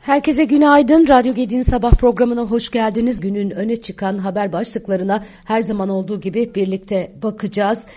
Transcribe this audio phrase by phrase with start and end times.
[0.00, 1.08] Herkese günaydın.
[1.08, 3.20] Radyo Gedi'nin sabah programına hoş geldiniz.
[3.20, 7.88] Günün öne çıkan haber başlıklarına her zaman olduğu gibi birlikte bakacağız.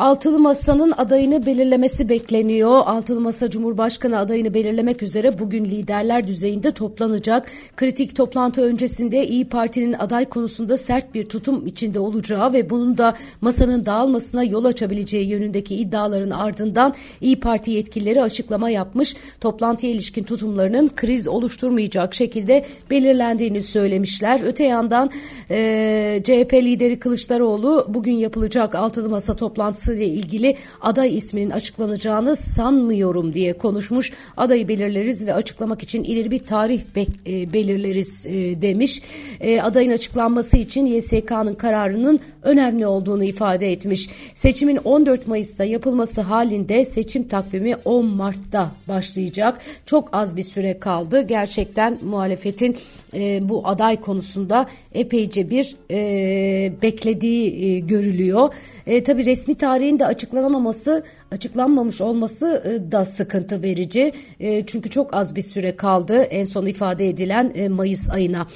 [0.00, 2.82] Altılı Masa'nın adayını belirlemesi bekleniyor.
[2.84, 7.50] Altılı Masa Cumhurbaşkanı adayını belirlemek üzere bugün liderler düzeyinde toplanacak.
[7.76, 13.14] Kritik toplantı öncesinde İyi Parti'nin aday konusunda sert bir tutum içinde olacağı ve bunun da
[13.40, 19.16] masanın dağılmasına yol açabileceği yönündeki iddiaların ardından İyi Parti yetkilileri açıklama yapmış.
[19.40, 24.40] Toplantıya ilişkin tutumlarının kriz oluşturmayacak şekilde belirlendiğini söylemişler.
[24.44, 25.10] Öte yandan
[25.50, 33.34] e, CHP lideri Kılıçdaroğlu bugün yapılacak Altılı Masa toplantısı ile ilgili aday isminin açıklanacağını sanmıyorum
[33.34, 34.12] diye konuşmuş.
[34.36, 39.02] Adayı belirleriz ve açıklamak için ileri bir tarih be- e, belirleriz e, demiş.
[39.40, 44.08] E, adayın açıklanması için YSK'nın kararının önemli olduğunu ifade etmiş.
[44.34, 49.58] Seçimin 14 Mayıs'ta yapılması halinde seçim takvimi 10 Mart'ta başlayacak.
[49.86, 51.22] Çok az bir süre kaldı.
[51.22, 52.76] Gerçekten muhalefetin
[53.14, 58.54] e, bu aday konusunda epeyce bir e, beklediği e, görülüyor.
[58.86, 64.12] E, tabii resmi tarihin de açıklanamaması, açıklanmamış olması e, da sıkıntı verici.
[64.40, 68.46] E, çünkü çok az bir süre kaldı en son ifade edilen e, Mayıs ayına.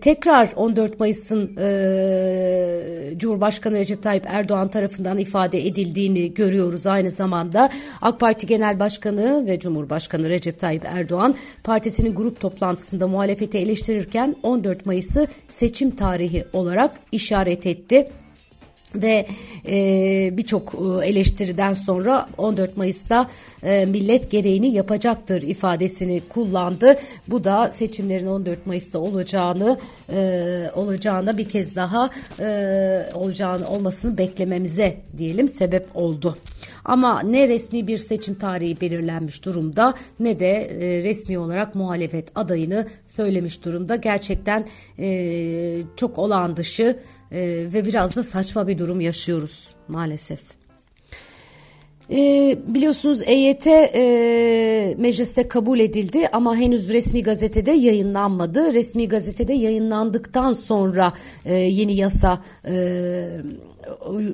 [0.00, 1.46] Tekrar 14 Mayıs'ın
[3.18, 7.70] Cumhurbaşkanı Recep Tayyip Erdoğan tarafından ifade edildiğini görüyoruz aynı zamanda.
[8.02, 14.86] AK Parti Genel Başkanı ve Cumhurbaşkanı Recep Tayyip Erdoğan partisinin grup toplantısında muhalefeti eleştirirken 14
[14.86, 18.08] Mayıs'ı seçim tarihi olarak işaret etti
[18.94, 19.26] ve
[19.68, 23.30] e, birçok e, eleştiriden sonra 14 Mayıs'ta
[23.62, 26.96] e, millet gereğini yapacaktır ifadesini kullandı.
[27.28, 29.78] Bu da seçimlerin 14 Mayıs'ta olacağını
[30.12, 36.36] e, olacağına bir kez daha e, olacağını olmasını beklememize diyelim sebep oldu.
[36.84, 42.86] Ama ne resmi bir seçim tarihi belirlenmiş durumda ne de e, resmi olarak muhalefet adayını
[43.16, 43.96] söylemiş durumda.
[43.96, 44.66] Gerçekten
[44.98, 46.98] e, çok olağan dışı
[47.34, 50.40] e, ve biraz da saçma bir durum yaşıyoruz maalesef.
[52.10, 58.74] E, biliyorsunuz EYT e, mecliste kabul edildi ama henüz resmi gazetede yayınlanmadı.
[58.74, 61.12] Resmi gazetede yayınlandıktan sonra
[61.44, 63.26] e, yeni yasa e,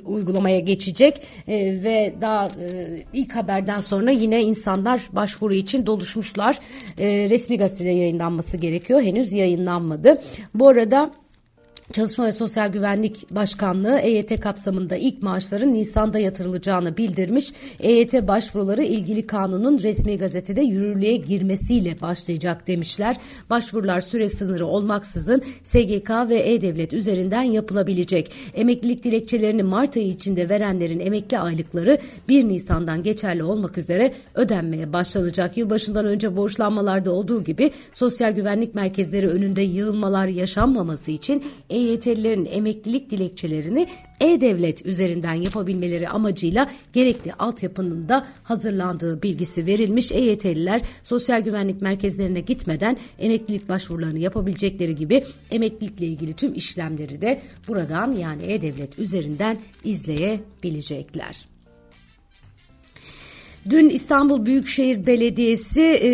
[0.05, 6.59] uygulamaya geçecek e, ve daha e, ilk haberden sonra yine insanlar başvuru için doluşmuşlar.
[6.97, 9.01] E, resmi gazetede yayınlanması gerekiyor.
[9.01, 10.21] Henüz yayınlanmadı.
[10.55, 11.11] Bu arada
[11.91, 17.53] Çalışma ve Sosyal Güvenlik Başkanlığı EYT kapsamında ilk maaşların Nisan'da yatırılacağını bildirmiş.
[17.79, 23.17] EYT başvuruları ilgili kanunun resmi gazetede yürürlüğe girmesiyle başlayacak demişler.
[23.49, 28.31] Başvurular süre sınırı olmaksızın SGK ve E-Devlet üzerinden yapılabilecek.
[28.55, 31.97] Emeklilik dilekçelerini Mart ayı içinde verenlerin emekli aylıkları
[32.29, 35.57] 1 Nisan'dan geçerli olmak üzere ödenmeye başlanacak.
[35.57, 41.43] Yılbaşından önce borçlanmalarda olduğu gibi sosyal güvenlik merkezleri önünde yığılmalar yaşanmaması için
[41.81, 43.87] EYT'lilerin emeklilik dilekçelerini
[44.19, 50.11] E-Devlet üzerinden yapabilmeleri amacıyla gerekli altyapının da hazırlandığı bilgisi verilmiş.
[50.11, 58.11] EYT'liler sosyal güvenlik merkezlerine gitmeden emeklilik başvurularını yapabilecekleri gibi emeklilikle ilgili tüm işlemleri de buradan
[58.11, 61.51] yani E-Devlet üzerinden izleyebilecekler.
[63.69, 66.09] Dün İstanbul Büyükşehir Belediyesi e,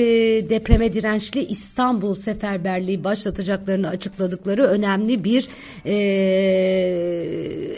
[0.49, 5.47] depreme dirençli İstanbul seferberliği başlatacaklarını açıkladıkları önemli bir
[5.85, 5.95] e,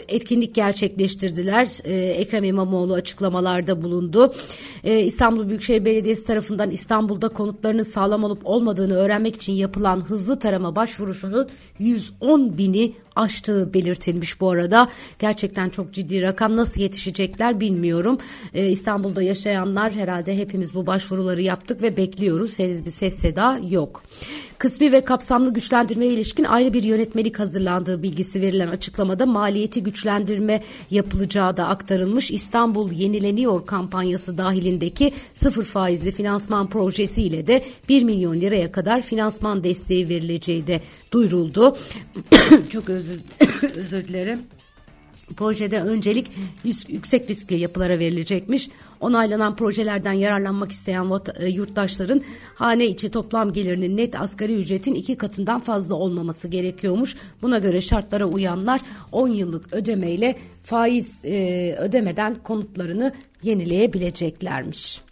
[0.08, 1.68] etkinlik gerçekleştirdiler.
[1.84, 4.34] E, Ekrem İmamoğlu açıklamalarda bulundu.
[4.84, 10.76] E, İstanbul Büyükşehir Belediyesi tarafından İstanbul'da konutlarının sağlam olup olmadığını öğrenmek için yapılan hızlı tarama
[10.76, 11.48] başvurusunun
[11.78, 14.88] 110 bini aştığı belirtilmiş bu arada.
[15.18, 16.56] Gerçekten çok ciddi rakam.
[16.56, 18.18] Nasıl yetişecekler bilmiyorum.
[18.54, 22.58] Ee, İstanbul'da yaşayanlar herhalde hepimiz bu başvuruları yaptık ve bekliyoruz.
[22.58, 24.02] Henüz bir ses seda yok.
[24.60, 31.56] Kısmi ve kapsamlı güçlendirmeye ilişkin ayrı bir yönetmelik hazırlandığı bilgisi verilen açıklamada maliyeti güçlendirme yapılacağı
[31.56, 32.30] da aktarılmış.
[32.30, 40.08] İstanbul Yenileniyor kampanyası dahilindeki sıfır faizli finansman projesiyle de 1 milyon liraya kadar finansman desteği
[40.08, 40.80] verileceği de
[41.12, 41.76] duyuruldu.
[42.70, 43.20] Çok özür,
[43.76, 44.40] özür dilerim.
[45.36, 46.26] Projede öncelik
[46.88, 48.68] yüksek riskli yapılara verilecekmiş.
[49.00, 52.22] Onaylanan projelerden yararlanmak isteyen e, yurttaşların
[52.54, 57.16] hane içi toplam gelirinin net asgari ücretin iki katından fazla olmaması gerekiyormuş.
[57.42, 58.80] Buna göre şartlara uyanlar
[59.12, 63.12] 10 yıllık ödemeyle faiz e, ödemeden konutlarını
[63.42, 65.09] yenileyebileceklermiş.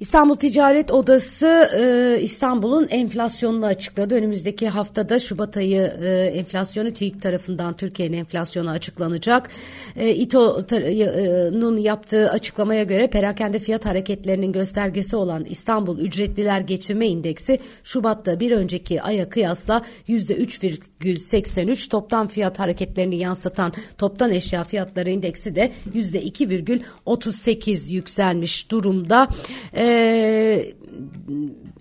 [0.00, 4.14] İstanbul Ticaret Odası e, İstanbul'un enflasyonunu açıkladı.
[4.14, 9.48] Önümüzdeki haftada Şubat ayı e, enflasyonu TÜİK tarafından Türkiye'nin enflasyonu açıklanacak.
[9.96, 18.40] E, İTO'nun yaptığı açıklamaya göre perakende fiyat hareketlerinin göstergesi olan İstanbul Ücretliler Geçinme İndeksi Şubat'ta
[18.40, 27.94] bir önceki aya kıyasla %3,83 toptan fiyat hareketlerini yansıtan toptan eşya fiyatları indeksi de %2,38
[27.94, 29.28] yükselmiş durumda.
[29.76, 30.72] E, ee,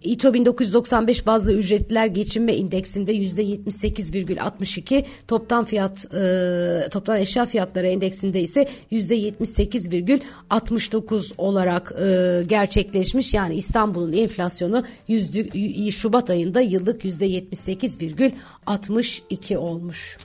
[0.03, 8.41] İTO 1995 bazlı ücretliler geçinme indeksinde yüzde 78,62 toptan fiyat e, toptan eşya fiyatları endeksinde
[8.41, 13.33] ise yüzde 78,69 olarak e, gerçekleşmiş.
[13.33, 20.17] Yani İstanbul'un enflasyonu yüzde, Şubat ayında yıllık yüzde 78,62 olmuş.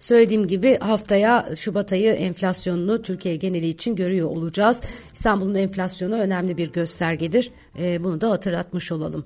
[0.00, 4.82] Söylediğim gibi haftaya Şubat ayı enflasyonunu Türkiye geneli için görüyor olacağız.
[5.14, 7.50] İstanbul'un enflasyonu önemli bir göstergedir.
[7.78, 9.24] E, bunu da hatırlatmış olalım.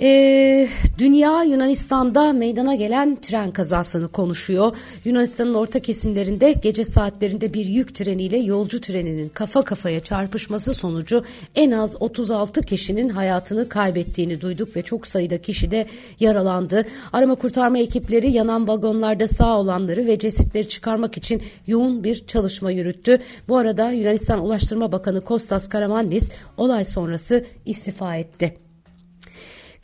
[0.00, 4.76] Ee, dünya Yunanistan'da meydana gelen tren kazasını konuşuyor.
[5.04, 11.70] Yunanistan'ın orta kesimlerinde gece saatlerinde bir yük treniyle yolcu treninin kafa kafaya çarpışması sonucu en
[11.70, 15.86] az 36 kişinin hayatını kaybettiğini duyduk ve çok sayıda kişi de
[16.20, 16.84] yaralandı.
[17.12, 23.18] Arama kurtarma ekipleri yanan vagonlarda sağ olanları ve cesetleri çıkarmak için yoğun bir çalışma yürüttü.
[23.48, 28.65] Bu arada Yunanistan Ulaştırma Bakanı Kostas Karamanlis olay sonrası istifa etti.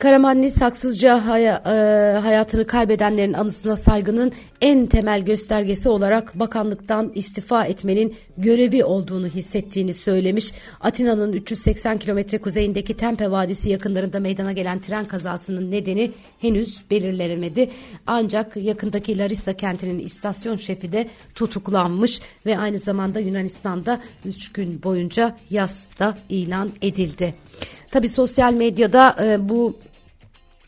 [0.03, 8.15] Karamanlis haksızca haya, e, hayatını kaybedenlerin anısına saygının en temel göstergesi olarak bakanlıktan istifa etmenin
[8.37, 10.51] görevi olduğunu hissettiğini söylemiş.
[10.81, 16.11] Atina'nın 380 kilometre kuzeyindeki Tempe Vadisi yakınlarında meydana gelen tren kazasının nedeni
[16.41, 17.69] henüz belirlenemedi.
[18.07, 25.37] Ancak yakındaki Larissa kentinin istasyon şefi de tutuklanmış ve aynı zamanda Yunanistan'da 3 gün boyunca
[25.49, 27.35] yas da ilan edildi.
[27.91, 29.75] Tabi sosyal medyada e, bu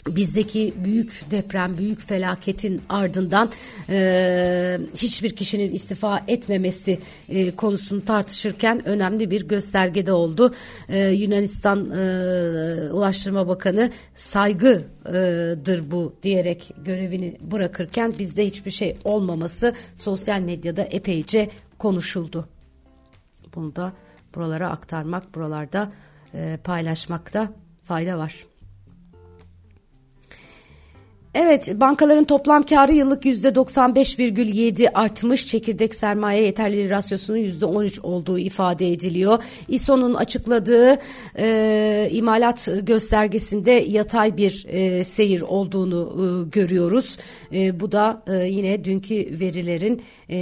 [0.07, 3.51] bizdeki büyük deprem, büyük felaketin ardından
[3.89, 6.99] e, hiçbir kişinin istifa etmemesi
[7.29, 10.53] e, konusunu tartışırken önemli bir göstergede oldu.
[10.89, 20.41] E, Yunanistan e, Ulaştırma Bakanı saygıdır bu diyerek görevini bırakırken bizde hiçbir şey olmaması sosyal
[20.41, 22.47] medyada epeyce konuşuldu.
[23.55, 23.93] Bunu da
[24.35, 25.91] buralara aktarmak, buralarda
[26.33, 27.49] e, paylaşmakta
[27.83, 28.45] fayda var.
[31.37, 35.47] Evet bankaların toplam karı yıllık %95,7 artmış.
[35.47, 39.43] Çekirdek sermaye yeterliliği rasyosunun %13 olduğu ifade ediliyor.
[39.67, 40.99] İSO'nun açıkladığı
[41.37, 47.17] e, imalat göstergesinde yatay bir e, seyir olduğunu e, görüyoruz.
[47.53, 50.37] E, bu da e, yine dünkü verilerin e,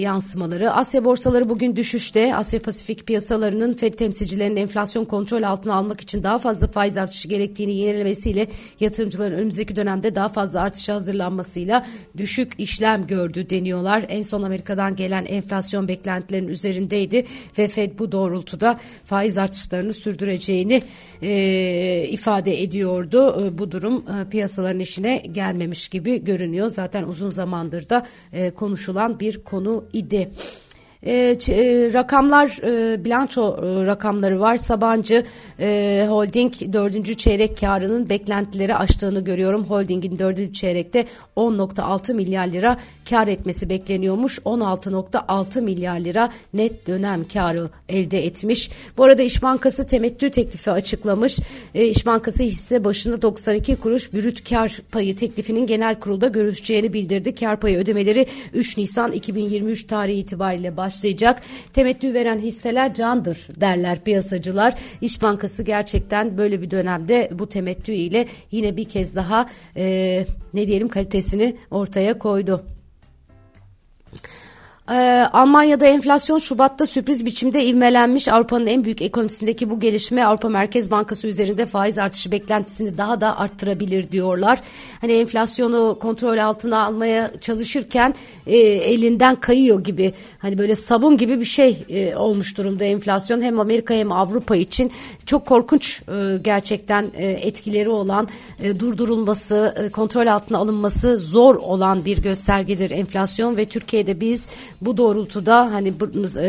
[0.00, 0.72] yansımaları.
[0.72, 2.34] Asya borsaları bugün düşüşte.
[2.34, 7.74] Asya Pasifik piyasalarının FED temsilcilerinin enflasyon kontrol altına almak için daha fazla faiz artışı gerektiğini
[7.74, 8.46] yenilemesiyle
[8.80, 14.04] yatırımcıların önümüzdeki dönem dönemde daha fazla artışa hazırlanmasıyla düşük işlem gördü deniyorlar.
[14.08, 17.26] En son Amerika'dan gelen enflasyon beklentilerinin üzerindeydi
[17.58, 20.82] ve Fed bu doğrultuda faiz artışlarını sürdüreceğini
[21.22, 23.46] e, ifade ediyordu.
[23.46, 26.70] E, bu durum e, piyasaların işine gelmemiş gibi görünüyor.
[26.70, 30.28] Zaten uzun zamandır da e, konuşulan bir konu idi.
[31.06, 31.12] E,
[31.48, 34.56] e, rakamlar e, bilanço e, rakamları var.
[34.56, 35.24] Sabancı
[35.60, 39.64] e, Holding dördüncü çeyrek karının beklentileri aştığını görüyorum.
[39.64, 41.06] Holding'in dördüncü çeyrekte
[41.36, 42.76] 10.6 milyar lira
[43.10, 44.38] kar etmesi bekleniyormuş.
[44.38, 48.70] 16.6 milyar lira net dönem karı elde etmiş.
[48.98, 51.38] Bu arada İş Bankası temettü teklifi açıklamış.
[51.74, 57.34] E, İş Bankası hisse başına 92 kuruş brüt kar payı teklifinin genel kurulda görüşeceğini bildirdi.
[57.34, 61.42] Kar payı ödemeleri 3 Nisan 2023 tarihi itibariyle başladı başlayacak.
[61.72, 64.74] Temettü veren hisseler candır derler piyasacılar.
[65.00, 70.66] İş Bankası gerçekten böyle bir dönemde bu temettü ile yine bir kez daha e, ne
[70.66, 72.64] diyelim kalitesini ortaya koydu.
[74.92, 78.28] Ee, Almanya'da enflasyon Şubat'ta sürpriz biçimde ivmelenmiş.
[78.28, 83.38] Avrupa'nın en büyük ekonomisindeki bu gelişme Avrupa Merkez Bankası üzerinde faiz artışı beklentisini daha da
[83.38, 84.60] arttırabilir diyorlar.
[85.00, 88.14] Hani enflasyonu kontrol altına almaya çalışırken
[88.46, 90.12] e, elinden kayıyor gibi.
[90.38, 93.40] Hani böyle sabun gibi bir şey e, olmuş durumda enflasyon.
[93.40, 94.92] Hem Amerika hem Avrupa için
[95.26, 98.28] çok korkunç e, gerçekten e, etkileri olan
[98.62, 104.48] e, durdurulması, e, kontrol altına alınması zor olan bir göstergedir enflasyon ve Türkiye'de biz
[104.86, 105.92] bu doğrultuda hani
[106.38, 106.48] e,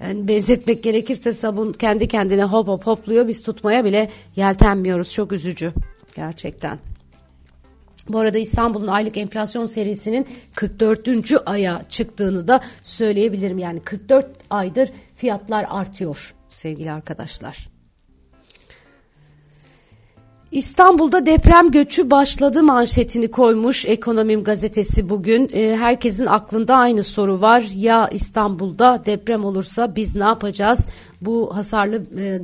[0.00, 5.72] yani benzetmek gerekirse sabun kendi kendine hop hop hopluyor biz tutmaya bile yeltenmiyoruz çok üzücü
[6.16, 6.78] gerçekten.
[8.08, 11.08] Bu arada İstanbul'un aylık enflasyon serisinin 44.
[11.46, 13.58] aya çıktığını da söyleyebilirim.
[13.58, 16.34] Yani 44 aydır fiyatlar artıyor.
[16.48, 17.75] sevgili arkadaşlar.
[20.52, 25.50] İstanbul'da deprem göçü başladı manşetini koymuş Ekonomim gazetesi bugün.
[25.52, 27.64] E, herkesin aklında aynı soru var.
[27.76, 30.88] Ya İstanbul'da deprem olursa biz ne yapacağız?
[31.20, 32.40] Bu hasarlı e, e,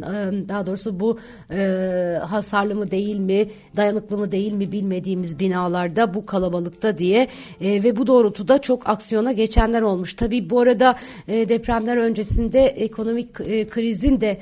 [0.48, 1.18] daha doğrusu bu
[1.50, 7.28] e, hasarlı mı değil mi, dayanıklı mı değil mi bilmediğimiz binalarda bu kalabalıkta diye
[7.60, 10.14] ve bu doğrultuda çok aksiyona geçenler olmuş.
[10.14, 10.96] Tabii bu arada
[11.28, 13.34] depremler öncesinde ekonomik
[13.70, 14.38] krizin de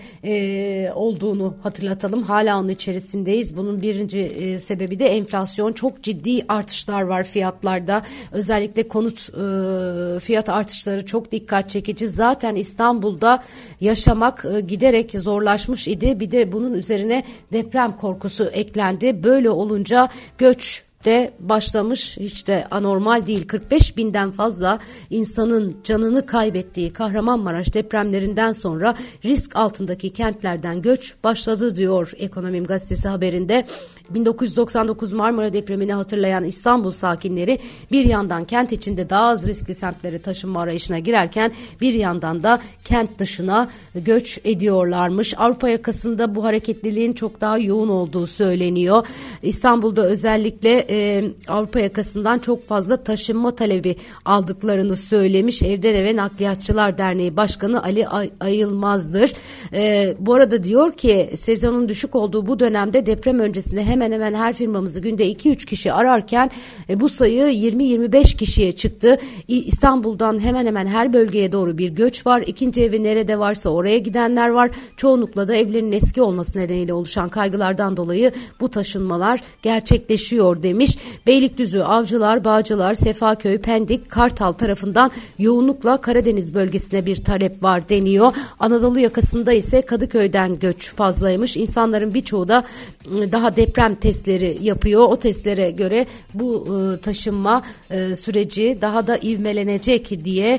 [0.95, 2.23] olduğunu hatırlatalım.
[2.23, 3.50] Hala onun içerisindeyiz.
[3.57, 5.73] Bunun birinci e, sebebi de enflasyon.
[5.73, 8.03] Çok ciddi artışlar var fiyatlarda.
[8.33, 12.09] Özellikle konut e, fiyat artışları çok dikkat çekici.
[12.09, 13.43] Zaten İstanbul'da
[13.81, 16.21] yaşamak e, giderek zorlaşmış idi.
[16.21, 19.25] Bir de bunun üzerine deprem korkusu eklendi.
[19.25, 24.79] Böyle olunca göç de başlamış hiç de anormal değil 45 binden fazla
[25.11, 33.67] insanın canını kaybettiği Kahramanmaraş depremlerinden sonra risk altındaki kentlerden göç başladı diyor Ekonomim Gazetesi haberinde
[34.11, 37.59] 1999 Marmara depremini hatırlayan İstanbul sakinleri
[37.93, 43.19] bir yandan kent içinde daha az riskli semtlere taşınma arayışına girerken bir yandan da kent
[43.19, 45.35] dışına göç ediyorlarmış.
[45.39, 49.07] Avrupa yakasında bu hareketliliğin çok daha yoğun olduğu söyleniyor.
[49.43, 55.63] İstanbul'da özellikle e, Avrupa yakasından çok fazla taşınma talebi aldıklarını söylemiş.
[55.63, 59.33] Evden Eve Nakliyatçılar Derneği Başkanı Ali Ay Ayılmaz'dır.
[59.73, 64.53] E, bu arada diyor ki sezonun düşük olduğu bu dönemde deprem öncesinde hemen hemen her
[64.53, 66.51] firmamızı günde 2-3 kişi ararken
[66.89, 69.19] e, bu sayı 20-25 kişiye çıktı.
[69.49, 72.45] İstanbul'dan hemen hemen her bölgeye doğru bir göç var.
[72.47, 74.71] İkinci evi nerede varsa oraya gidenler var.
[74.97, 80.99] Çoğunlukla da evlerin eski olması nedeniyle oluşan kaygılardan dolayı bu taşınmalar gerçekleşiyor demiş demiş.
[81.27, 88.35] Beylikdüzü, Avcılar, Bağcılar, Sefaköy, Pendik, Kartal tarafından yoğunlukla Karadeniz bölgesine bir talep var deniyor.
[88.59, 91.57] Anadolu yakasında ise Kadıköy'den göç fazlaymış.
[91.57, 92.65] İnsanların birçoğu da
[93.15, 95.03] ıı, daha deprem testleri yapıyor.
[95.03, 100.59] O testlere göre bu ıı, taşınma ıı, süreci daha da ivmelenecek diye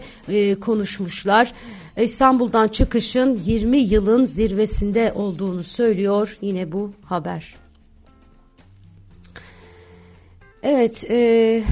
[0.62, 1.54] konuşmuşlar.
[1.98, 7.61] İstanbul'dan çıkışın 20 yılın zirvesinde olduğunu söylüyor yine bu haber.
[10.64, 11.64] Evet, e,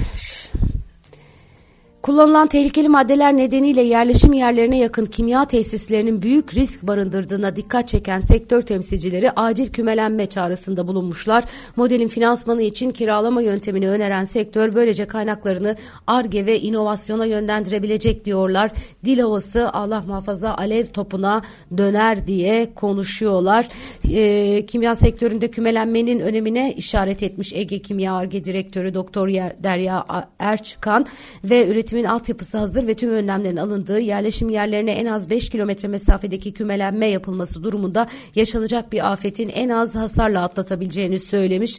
[2.02, 8.62] Kullanılan tehlikeli maddeler nedeniyle yerleşim yerlerine yakın kimya tesislerinin büyük risk barındırdığına dikkat çeken sektör
[8.62, 11.44] temsilcileri acil kümelenme çağrısında bulunmuşlar.
[11.76, 15.76] Modelin finansmanı için kiralama yöntemini öneren sektör böylece kaynaklarını
[16.06, 18.70] ARGE ve inovasyona yönlendirebilecek diyorlar.
[19.04, 21.42] Dil havası Allah muhafaza alev topuna
[21.76, 23.68] döner diye konuşuyorlar.
[24.12, 29.28] E, kimya sektöründe kümelenmenin önemine işaret etmiş Ege Kimya ARGE Direktörü Doktor
[29.62, 30.06] Derya
[30.38, 31.06] Erçkan
[31.44, 35.88] ve üretim üretimin altyapısı hazır ve tüm önlemlerin alındığı yerleşim yerlerine en az 5 kilometre
[35.88, 41.78] mesafedeki kümelenme yapılması durumunda yaşanacak bir afetin en az hasarla atlatabileceğini söylemiş.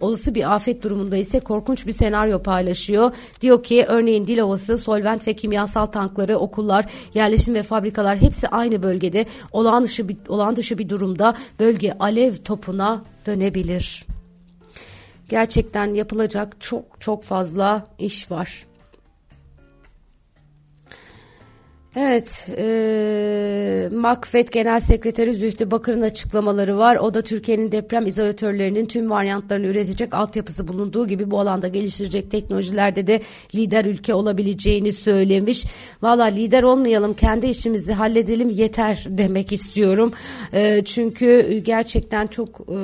[0.00, 3.10] Olası bir afet durumunda ise korkunç bir senaryo paylaşıyor.
[3.40, 9.26] Diyor ki örneğin Dilovası, solvent ve kimyasal tankları, okullar, yerleşim ve fabrikalar hepsi aynı bölgede
[9.52, 14.06] olağan dışı bir, olağan dışı bir durumda bölge alev topuna dönebilir.
[15.28, 18.71] Gerçekten yapılacak çok çok fazla iş var.
[21.96, 26.96] Evet, e, Makfet Genel Sekreteri Zühtü Bakır'ın açıklamaları var.
[26.96, 33.06] O da Türkiye'nin deprem izolatörlerinin tüm varyantlarını üretecek altyapısı bulunduğu gibi bu alanda geliştirecek teknolojilerde
[33.06, 33.20] de
[33.54, 35.66] lider ülke olabileceğini söylemiş.
[36.02, 40.12] Valla lider olmayalım, kendi işimizi halledelim yeter demek istiyorum.
[40.52, 42.76] E, çünkü gerçekten çok e,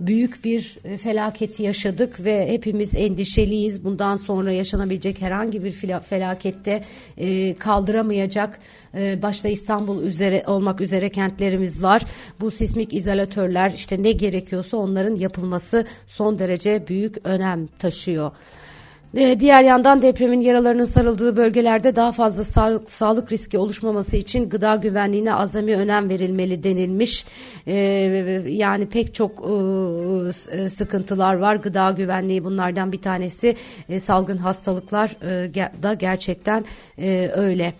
[0.00, 3.84] büyük bir felaketi yaşadık ve hepimiz endişeliyiz.
[3.84, 5.70] Bundan sonra yaşanabilecek herhangi bir
[6.08, 6.84] felakette
[7.18, 8.58] e, kaldıramayacağız olmayacak.
[8.94, 12.02] Ee, başta İstanbul üzere olmak üzere kentlerimiz var.
[12.40, 18.32] Bu sismik izolatörler işte ne gerekiyorsa onların yapılması son derece büyük önem taşıyor.
[19.16, 24.76] Ee, diğer yandan depremin yaralarının sarıldığı bölgelerde daha fazla sağlık, sağlık riski oluşmaması için gıda
[24.76, 27.26] güvenliğine azami önem verilmeli denilmiş.
[27.66, 27.74] Ee,
[28.48, 29.30] yani pek çok
[30.52, 31.56] e, sıkıntılar var.
[31.56, 33.56] Gıda güvenliği bunlardan bir tanesi.
[33.88, 36.64] E, salgın hastalıklar e, da gerçekten
[37.36, 37.72] öyle.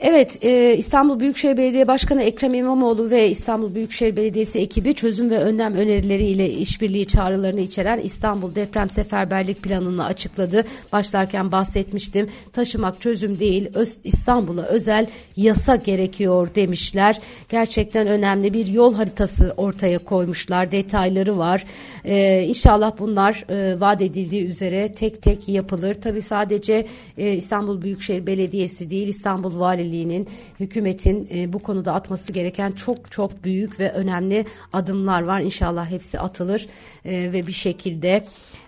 [0.00, 5.38] Evet, e, İstanbul Büyükşehir Belediye Başkanı Ekrem İmamoğlu ve İstanbul Büyükşehir Belediyesi ekibi çözüm ve
[5.38, 10.64] önlem önerileriyle işbirliği çağrılarını içeren İstanbul Deprem Seferberlik Planı'nı açıkladı.
[10.92, 12.28] Başlarken bahsetmiştim.
[12.52, 13.70] Taşımak çözüm değil,
[14.04, 17.20] İstanbul'a özel yasa gerekiyor demişler.
[17.48, 20.72] Gerçekten önemli bir yol haritası ortaya koymuşlar.
[20.72, 21.64] Detayları var.
[22.04, 25.94] E, inşallah bunlar e, vaat edildiği üzere tek tek yapılır.
[25.94, 26.86] Tabii sadece
[27.18, 30.28] e, İstanbul Büyükşehir Belediyesi değil, İstanbul Valiliği valiliğinin,
[30.60, 35.40] hükümetin e, bu konuda atması gereken çok çok büyük ve önemli adımlar var.
[35.40, 36.66] İnşallah hepsi atılır
[37.04, 38.24] e, ve bir şekilde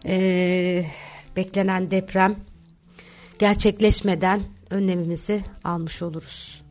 [0.06, 0.84] e,
[1.36, 2.36] beklenen deprem
[3.38, 6.62] gerçekleşmeden önlemimizi almış oluruz.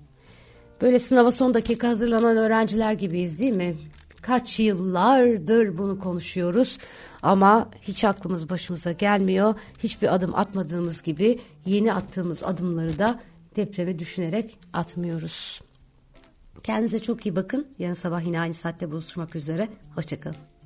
[0.82, 3.76] Böyle sınava son dakika hazırlanan öğrenciler gibiyiz değil mi?
[4.22, 6.78] Kaç yıllardır bunu konuşuyoruz
[7.22, 9.56] ama hiç aklımız başımıza gelmiyor.
[9.80, 13.20] Hiçbir adım atmadığımız gibi yeni attığımız adımları da
[13.58, 15.62] depremi düşünerek atmıyoruz.
[16.64, 17.68] Kendinize çok iyi bakın.
[17.80, 19.68] Yarın sabah yine aynı saatte buluşmak üzere.
[19.96, 20.57] Hoşçakalın.